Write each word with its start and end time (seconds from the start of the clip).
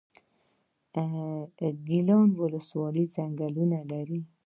ګیان 1.87 2.29
ولسوالۍ 2.41 3.05
ځنګلونه 3.15 3.79
لري؟ 3.91 4.19